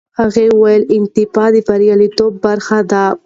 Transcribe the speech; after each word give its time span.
هغه 0.19 0.41
وویل، 0.53 0.83
انعطاف 0.95 1.49
د 1.53 1.55
بریالیتوب 1.67 2.31
برخه 2.45 2.79
ده. 2.91 3.05